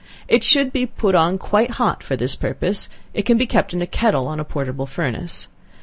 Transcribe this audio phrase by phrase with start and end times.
[0.27, 3.83] It should be put on quite hot; for this purpose, it can be kept in
[3.83, 5.47] a kettle on a portable furnace.